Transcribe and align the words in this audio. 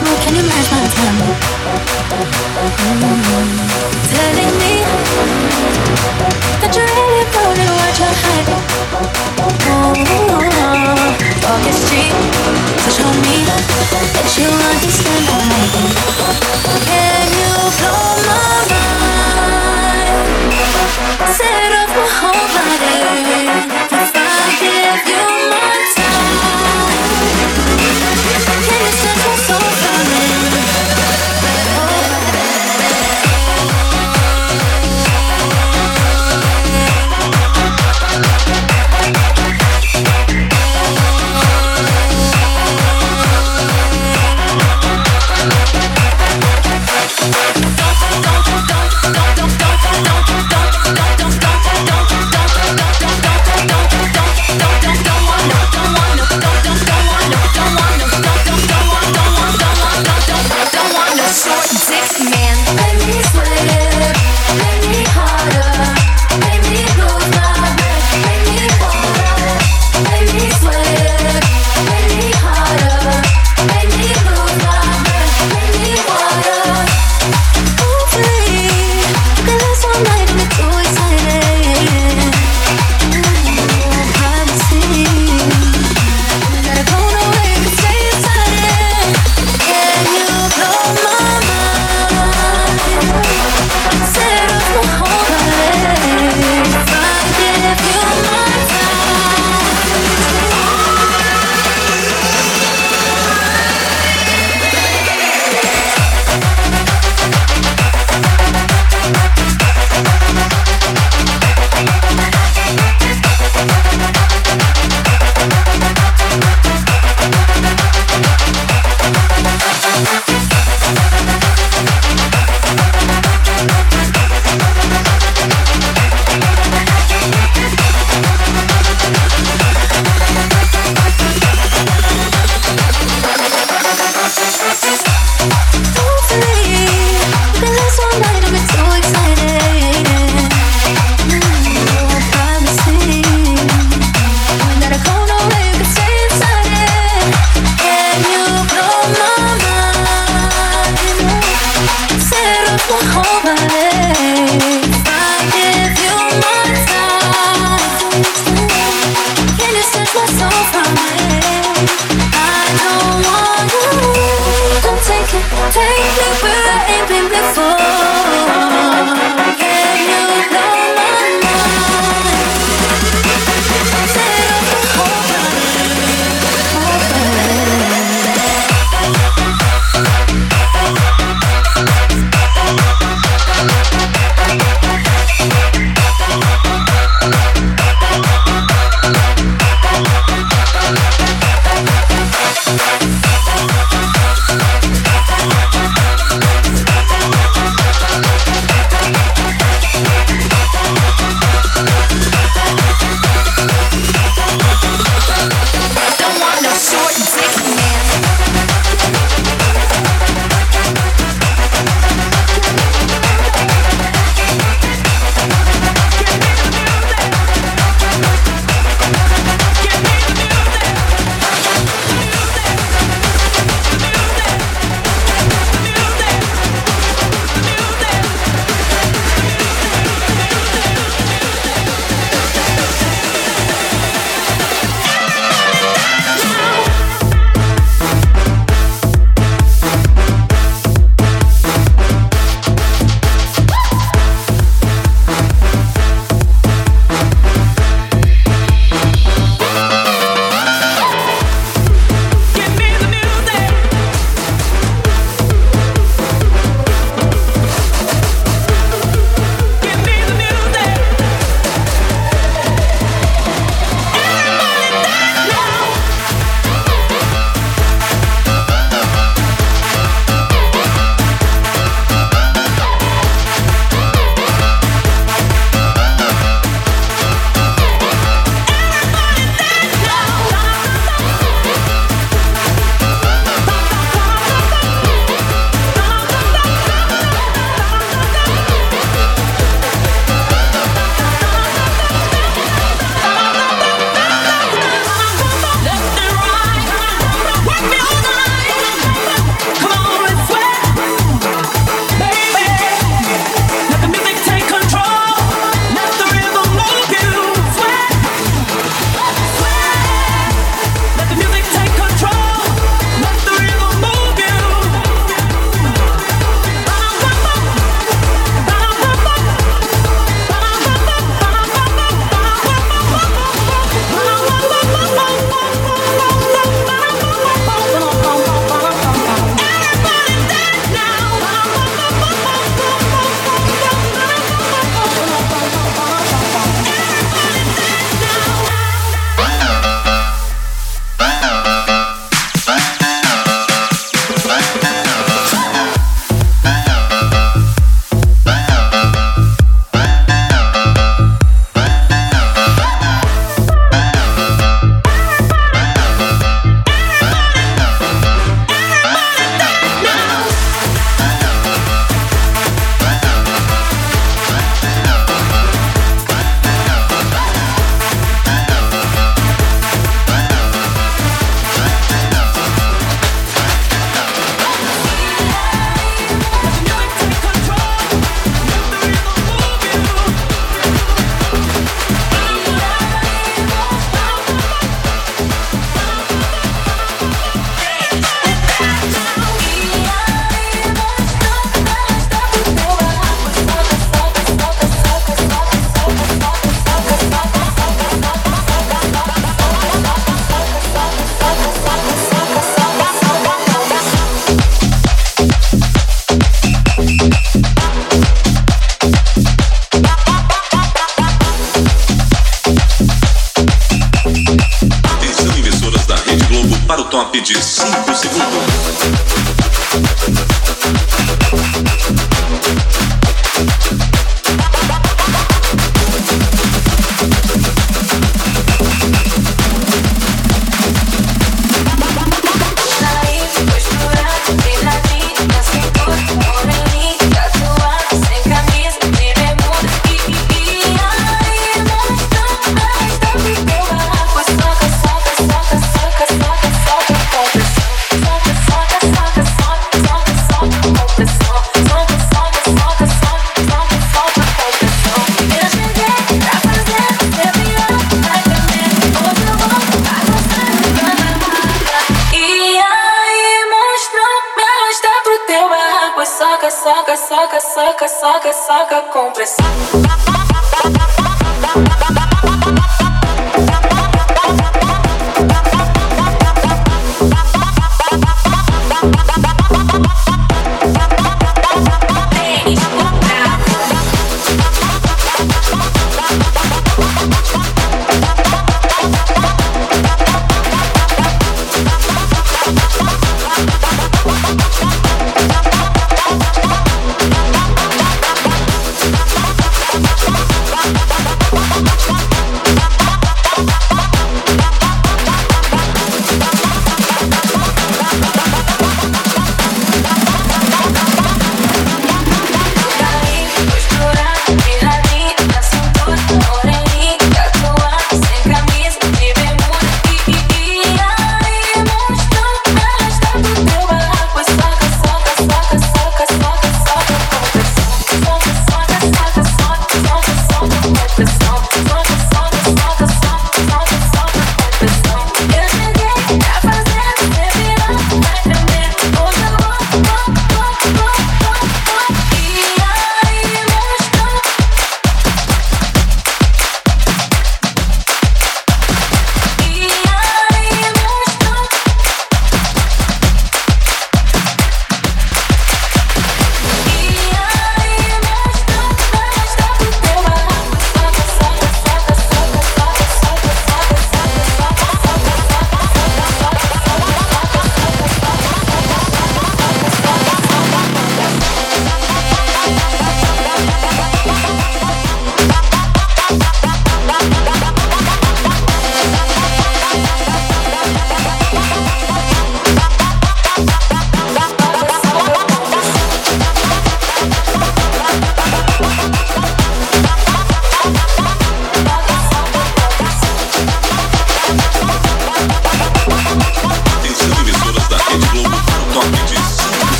mood. 0.00 0.18
Can 0.20 0.34
you 0.36 0.42
match 0.42 0.68
my 0.72 0.82
timing? 0.94 1.36
Mm-hmm. 2.66 3.56
Telling 4.12 4.54
me 4.60 4.74
that 6.60 6.72
you're 6.74 6.86
really 6.86 7.22
it, 7.22 7.70
what 7.78 7.94
you're 8.00 8.16
hiding. 8.24 8.64
Oh, 9.70 9.94
walk 11.46 11.64
is 11.70 11.78
cheap, 11.88 12.12
so 12.82 12.88
show 12.90 13.12
me 13.22 13.45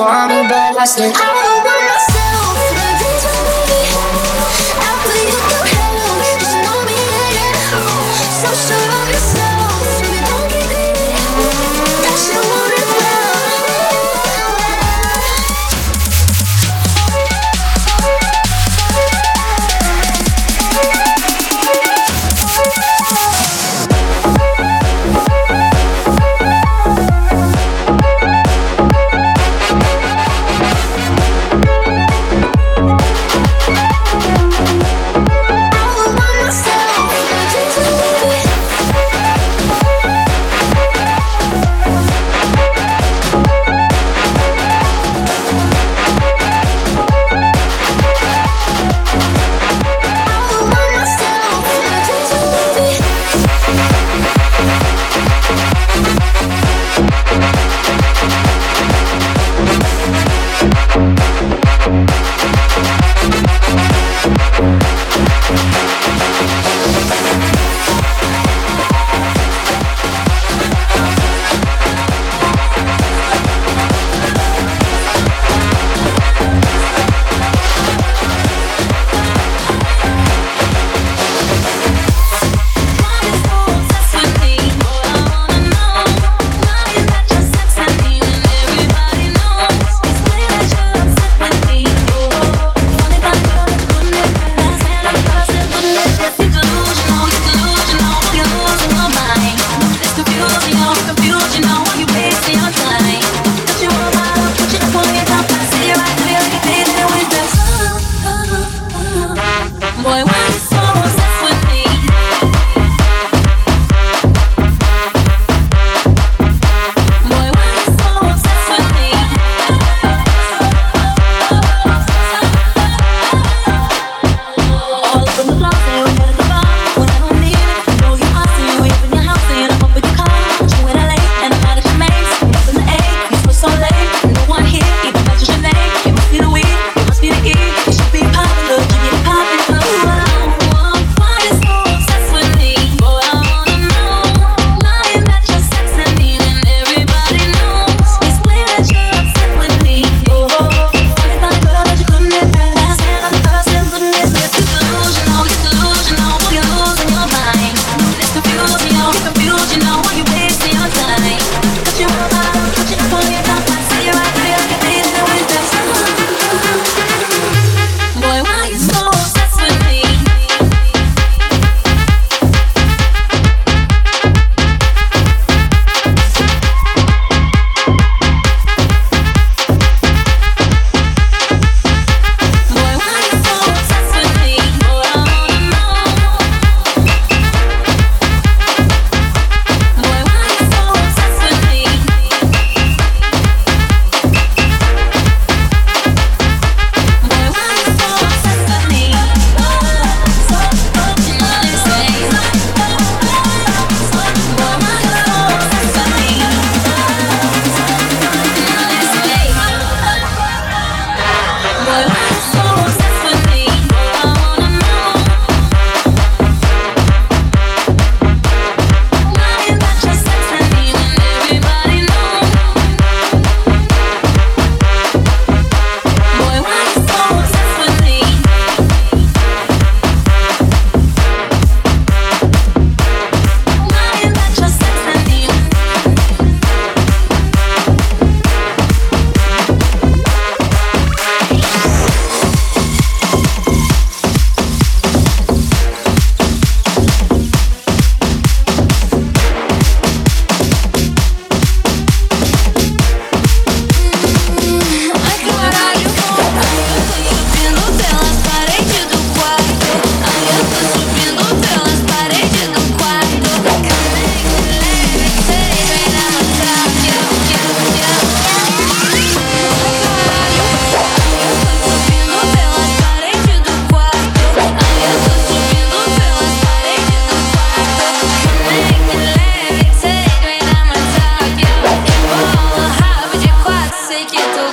want 0.00 0.30
me, 0.32 0.42
but 0.48 0.76
I 0.78 0.84
said 0.84 1.12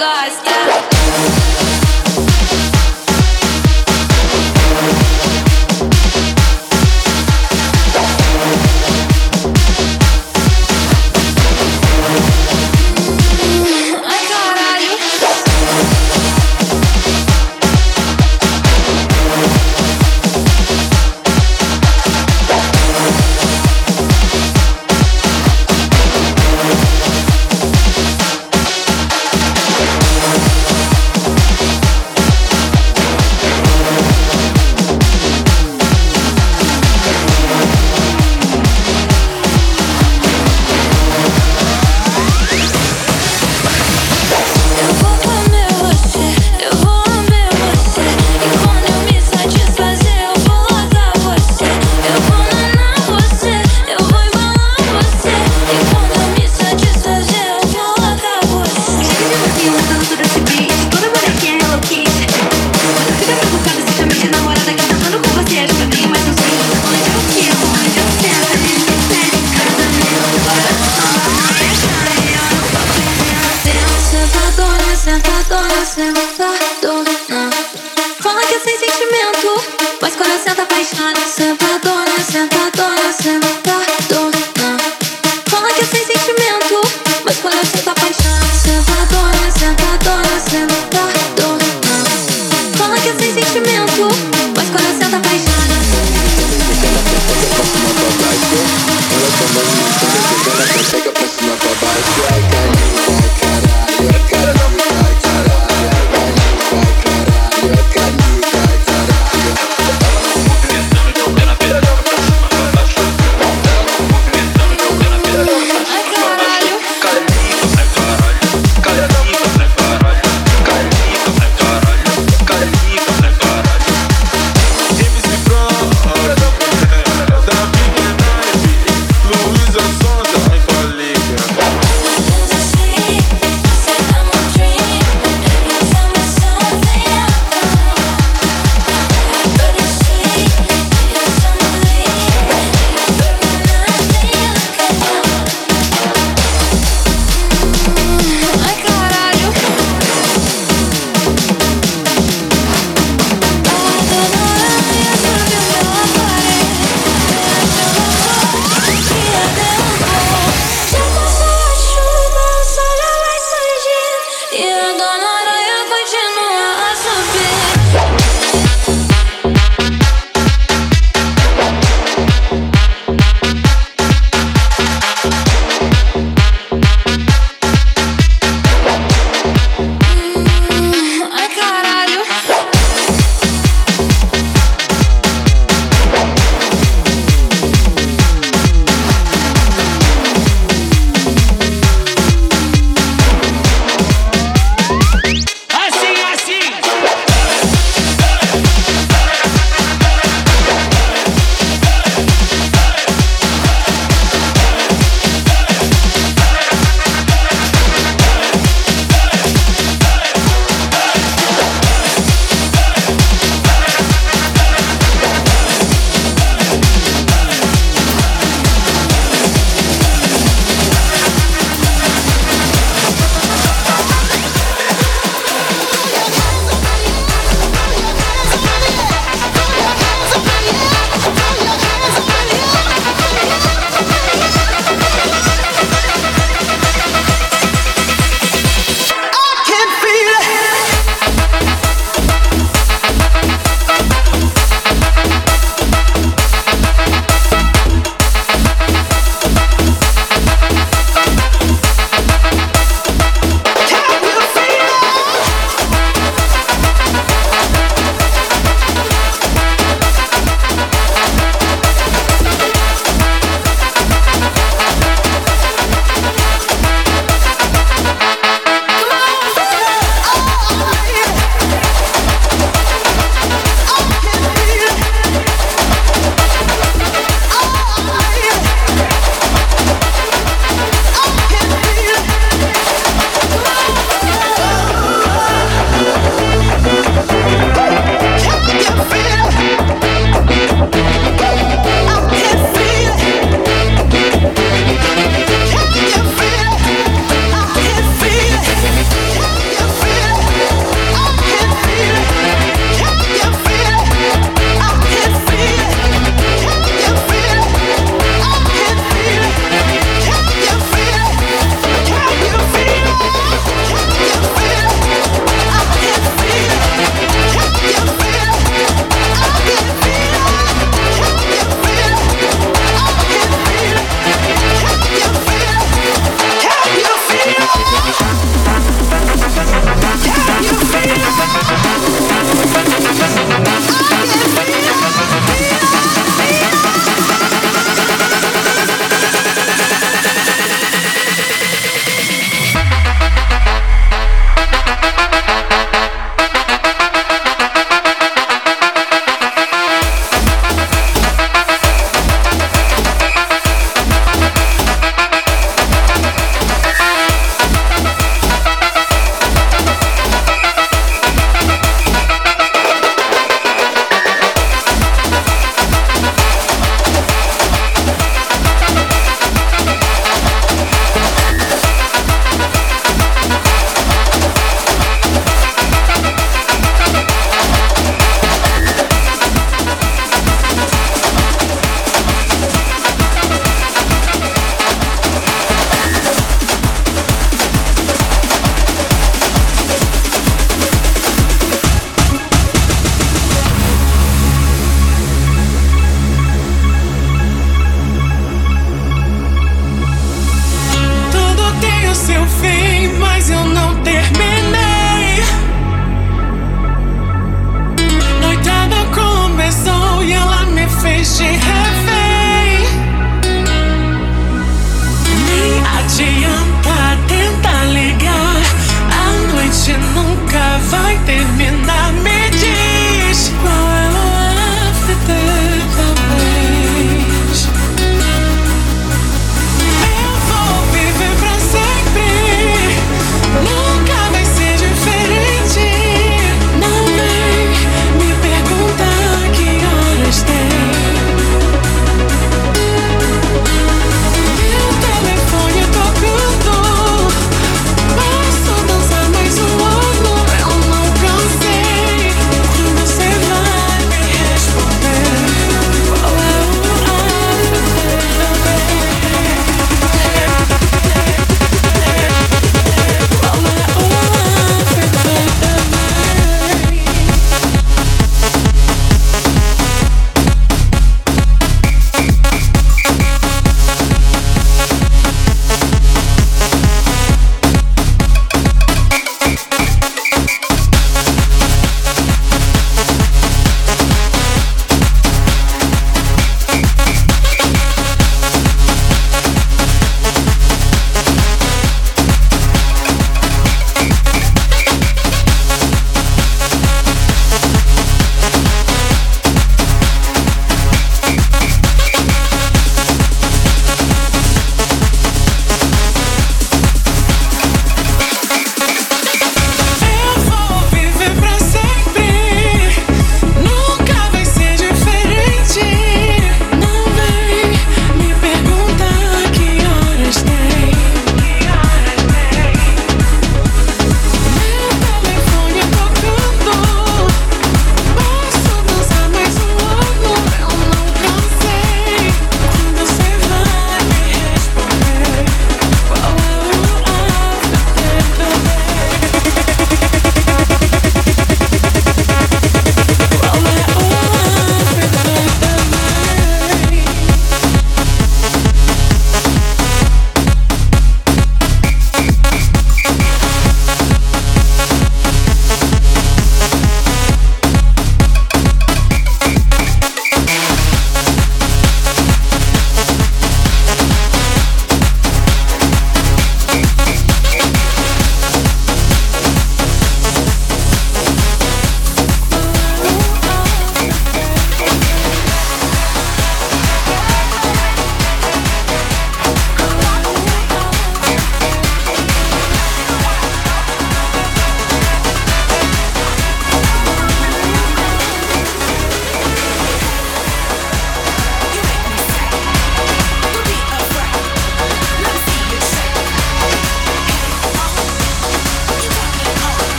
guys. 0.00 0.49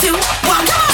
two, 0.00 0.12
one, 0.12 0.66
come 0.66 0.80
on! 0.80 0.85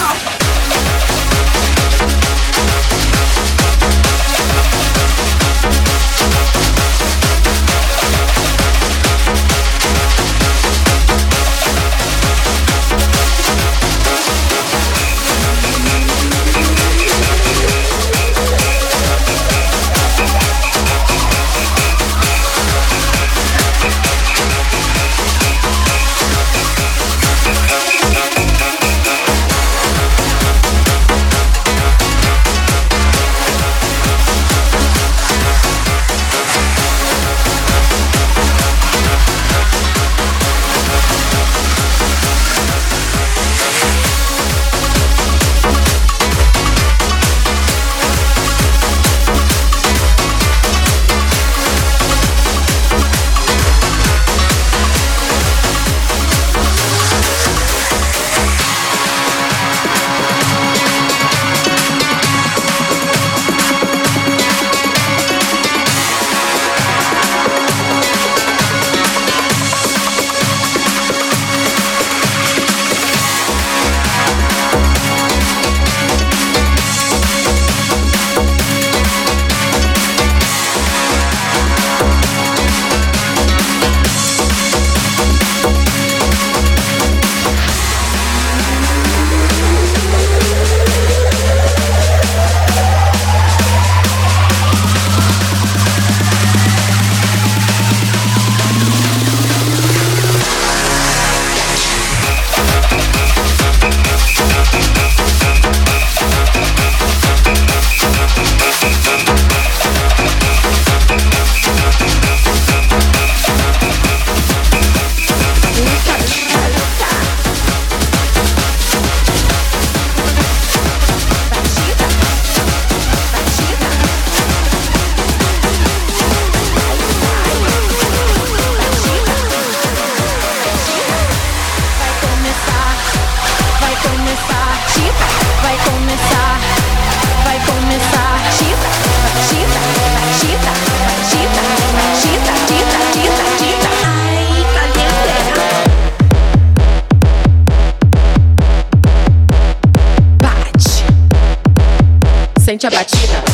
Sente 152.73 152.87
a 152.87 152.91
batida. 152.91 153.45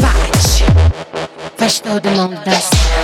Bate, 0.00 0.64
faz 1.58 1.80
todo 1.80 2.10
mundo 2.10 2.40
dançar. 2.42 3.03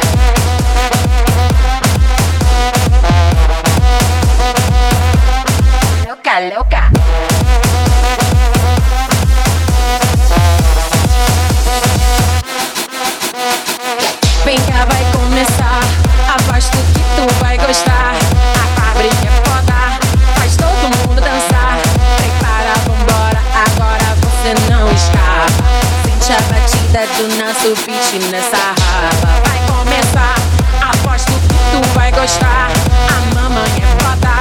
Nessa 28.19 28.57
raba. 28.57 29.41
Vai 29.47 29.61
começar, 29.69 30.35
aposto 30.83 31.31
que 31.33 31.55
tu 31.71 31.89
vai 31.95 32.11
gostar. 32.11 32.71
A 33.09 33.35
mamãe 33.35 33.71
é 33.77 34.03
foda, 34.03 34.35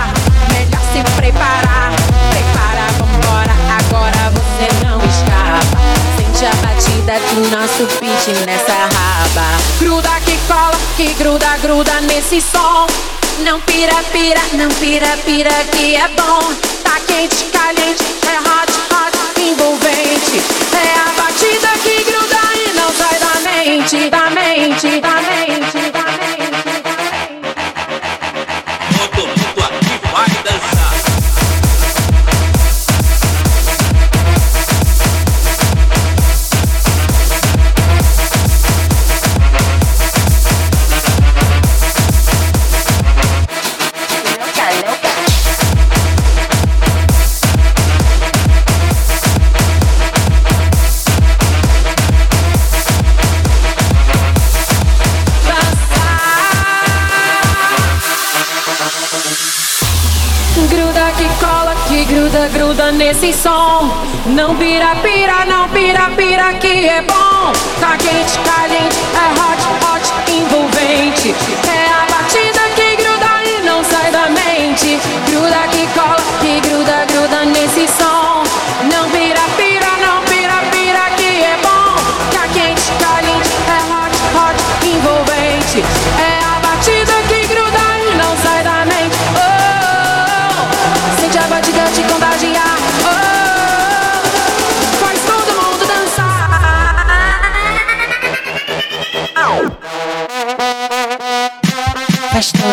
melhor 0.51 0.82
se 0.91 1.03
preparar. 1.15 1.91
Prepara, 2.32 2.88
vambora, 2.97 3.53
agora 3.78 4.32
você 4.32 4.67
não 4.86 4.97
escapa. 4.97 5.78
Sente 6.17 6.45
a 6.45 6.55
batida 6.65 7.20
do 7.36 7.41
nosso 7.55 7.86
beat 7.99 8.45
nessa 8.45 8.74
raba. 8.74 9.47
Gruda 9.80 10.09
que 10.26 10.38
cola, 10.47 10.78
que 10.97 11.13
gruda, 11.13 11.57
gruda 11.61 12.01
nesse 12.01 12.41
som. 12.41 12.88
Não 13.43 13.59
pira, 13.61 13.95
pira, 14.11 14.41
não 14.53 14.70
pira, 14.80 15.15
pira 15.26 15.53
que 15.72 15.95
é 15.95 16.07
bom. 16.07 16.53
Tá 16.84 16.99
quente, 17.07 17.45
caliente, 17.45 18.03
nesse 63.10 63.34
som. 63.34 63.89
Não 64.28 64.55
pira, 64.55 64.95
pira, 64.97 65.43
não 65.45 65.68
pira, 65.70 66.12
pira 66.16 66.53
que 66.53 66.88
é 66.88 67.01
bom. 67.01 67.51
Tá 67.80 67.97
quente, 67.97 68.38
caliente, 68.45 68.97
é 69.16 69.28
hot, 69.39 69.62
hot, 69.84 70.32
envolvente. 70.32 71.36
É 71.68 71.88
a 71.89 72.05
batida 72.12 72.62
que 72.76 72.95
gruda 72.97 73.43
e 73.45 73.66
não 73.66 73.84
sai 73.84 74.12
da 74.12 74.28
mente. 74.30 74.99
Gruda 75.28 75.68
que 75.72 75.88
cola, 75.88 76.24
que 76.39 76.60
gruda, 76.70 77.05
gruda 77.12 77.45
nesse 77.45 77.88
som. 77.88 78.38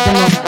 Faz 0.07 0.41
todo 0.41 0.46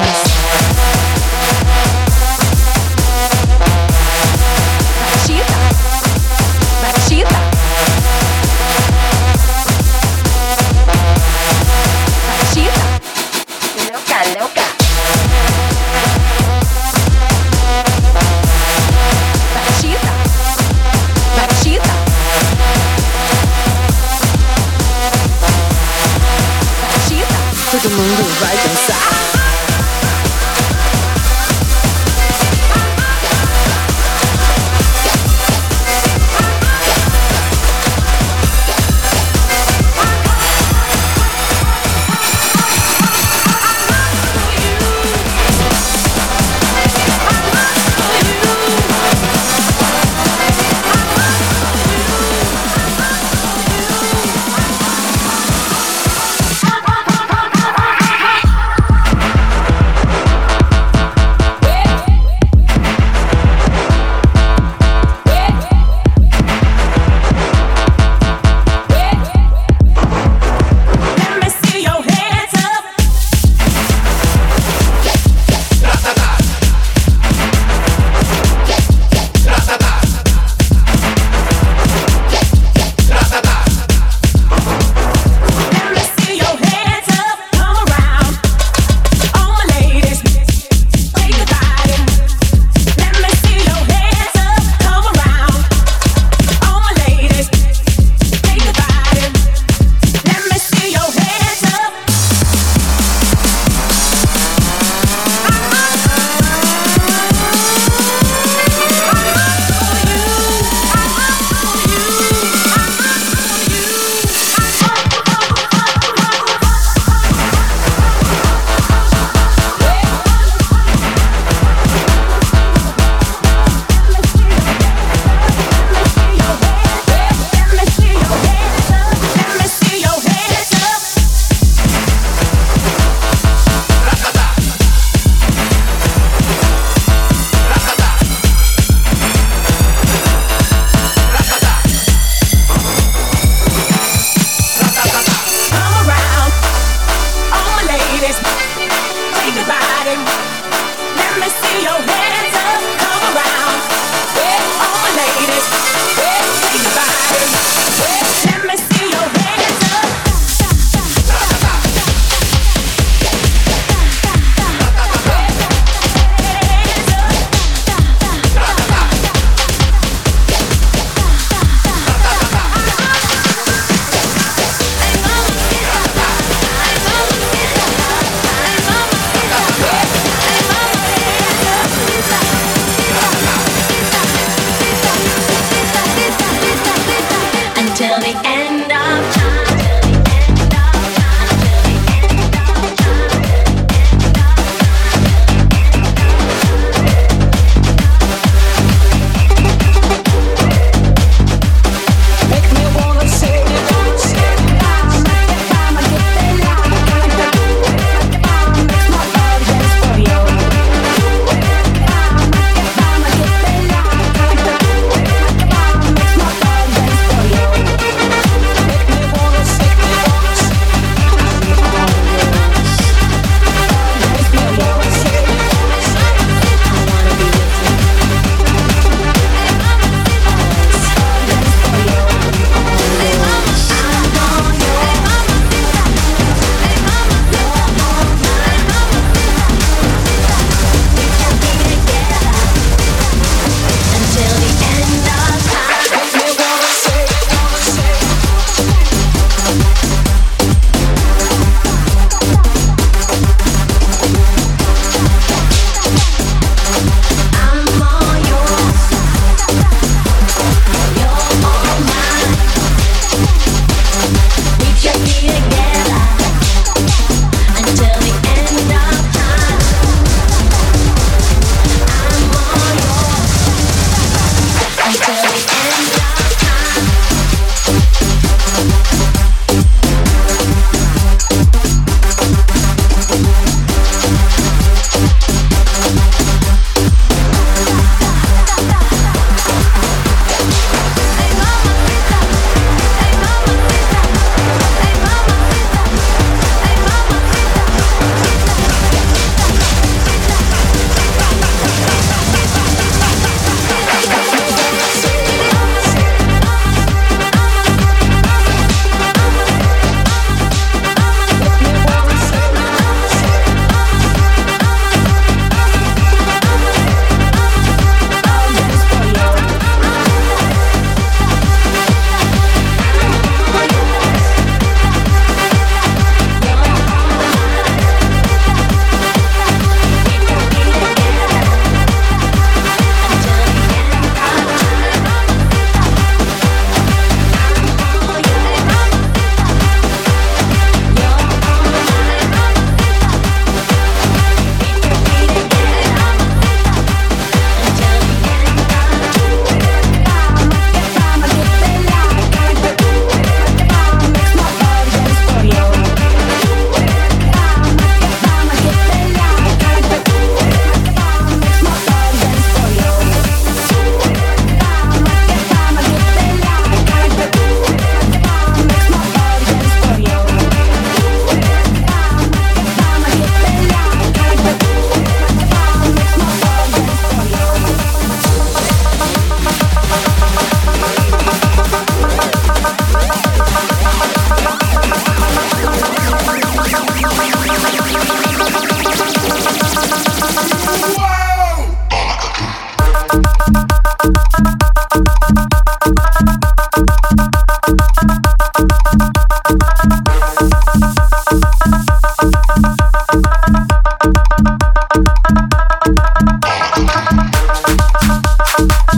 you 408.79 409.08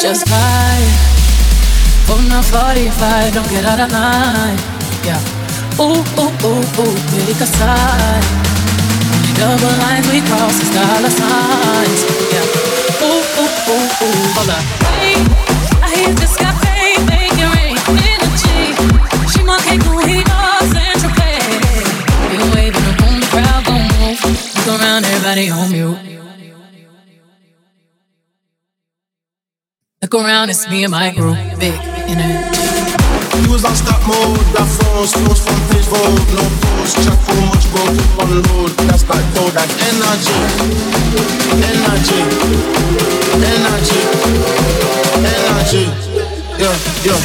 Just 0.00 0.24
vibe 0.24 0.88
from 2.06 2.28
the 2.30 2.40
45, 2.40 3.34
don't 3.34 3.50
get 3.50 3.66
out 3.66 3.80
of 3.80 3.92
line. 3.92 4.56
Yeah. 5.04 5.20
Ooh, 5.78 6.00
ooh, 6.16 6.32
ooh, 6.48 6.80
ooh, 6.80 6.96
a 7.28 7.46
side. 7.46 8.24
Only 9.12 9.32
double 9.36 9.76
lines 9.84 10.08
we 10.08 10.22
cross 10.24 10.56
is 10.62 10.70
dollar 10.72 11.12
signs. 11.12 12.00
Yeah. 12.32 13.04
Ooh, 13.04 13.20
ooh, 13.36 13.52
ooh, 13.68 13.84
ooh, 14.00 14.32
hold 14.32 14.48
up. 14.48 14.64
Wait, 14.96 15.20
I 15.84 15.92
hear 15.94 16.14
this 16.14 16.36
cafe 16.36 16.96
making 17.04 17.52
rain 17.52 17.76
energy. 18.00 18.72
She 19.28 19.44
marque 19.44 19.76
cogidos 19.84 20.72
and 20.72 20.96
tropez. 21.04 21.84
You 22.32 22.40
waving 22.54 22.86
up 22.88 23.02
on 23.02 23.20
the 23.20 23.26
crowd, 23.28 23.60
gon' 23.66 23.84
move. 24.00 24.66
Look 24.66 24.80
around, 24.80 25.04
everybody 25.04 25.50
on 25.50 25.70
mute. 25.70 26.15
Around, 30.20 30.50
it's 30.50 30.68
me 30.68 30.84
and 30.84 30.92
my 30.92 31.10
group. 31.10 31.36
Big 31.58 31.74
energy. 32.06 32.60
He 33.42 33.48
was 33.52 33.64
on 33.64 33.74
stop 33.74 34.00
mode, 34.06 34.38
that 34.54 34.66
phones, 34.66 35.12
close 35.12 35.40
from 35.44 35.58
page 35.68 35.88
road, 35.92 36.20
no 36.32 36.44
post, 36.62 36.96
check 37.04 37.18
too 37.26 37.40
much, 37.48 37.66
go 37.72 37.80
keep 37.92 38.18
on 38.22 38.30
load. 38.48 38.72
That's 38.88 39.04
like 39.08 39.26
all 39.36 39.50
that 39.52 39.68
energy, 39.88 40.36
energy, 41.64 42.20
energy, 43.42 44.00
energy. 45.26 45.84
Yeah, 46.56 46.76
yeah. 47.04 47.20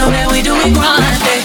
Know 0.00 0.08
that 0.10 0.32
we 0.32 0.40
do 0.40 0.54
it 0.56 0.72
grinding. 0.72 1.39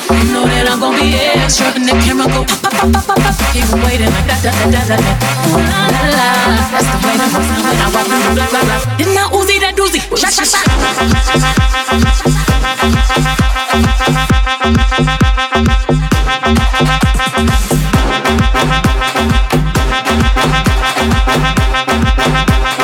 Gonna. 1.46 1.76
And 1.76 1.86
the 1.86 1.94
camera 2.02 2.26
go 2.28 2.44
pop, 2.44 2.62
pop, 2.62 2.74
pop, 2.74 3.06
pop, 3.06 3.18
pop. 3.22 3.36
Keep 3.54 3.66
it 3.66 3.78
waiting 3.86 4.10
like 4.10 4.26
that, 4.26 4.42
that, 4.42 4.56
that, 4.72 4.88
that. 4.88 5.02
Ooh 5.46 5.62
la 5.62 5.94
la 5.94 6.02
la. 6.18 6.28
That's 6.74 6.90
the 6.90 6.98
way 7.06 7.16
moves 7.22 7.50
when 7.54 7.78
I 7.78 7.88
walk 7.94 8.06
blah, 8.10 8.34
blah, 8.34 8.64
blah. 8.66 8.98
Didn't 8.98 9.18
I 9.18 9.30
Uzi 9.30 9.60
that 9.62 9.76
doozy? 9.78 10.02
Shot, 10.18 10.34
shot. 10.34 10.66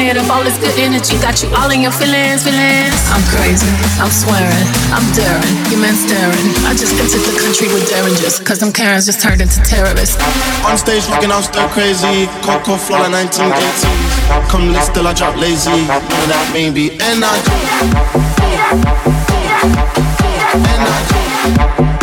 flicking 0.00 0.16
it 0.16 0.16
up. 0.16 0.30
All 0.30 0.42
this 0.42 0.58
good 0.58 0.76
energy 0.78 1.18
got 1.20 1.42
you 1.42 1.48
all 1.56 1.70
in 1.70 1.80
your 1.80 1.92
feelings, 1.92 2.44
feelings. 2.44 2.94
I'm 3.12 3.22
crazy, 3.28 3.68
I'm 4.00 4.10
swearing, 4.10 4.68
I'm 4.92 5.04
daring. 5.12 5.54
You 5.70 5.76
men 5.80 5.94
staring. 5.94 6.56
I 6.64 6.72
just 6.72 6.94
entered 6.96 7.20
the 7.28 7.36
country 7.36 7.68
with 7.68 7.88
derringers, 7.88 8.40
cause 8.40 8.58
them 8.58 8.72
Karens 8.72 9.06
just 9.06 9.20
turned 9.20 9.40
into 9.40 9.60
terrorists. 9.62 10.16
On 10.64 10.76
stage 10.78 11.06
rocking, 11.08 11.30
I'm 11.30 11.42
still 11.42 11.68
crazy. 11.68 12.26
Coco 12.42 12.76
Flora 12.76 13.08
1980s. 13.08 13.84
Come 14.48 14.72
lit 14.72 14.88
till 14.94 15.06
I 15.06 15.12
drop 15.12 15.36
lazy. 15.36 15.70
None 15.70 16.02
of 16.02 16.28
that 16.32 16.50
maybe 16.52 16.96
energy. 17.00 17.50
Energy. 18.40 19.20
Energy. 20.64 21.99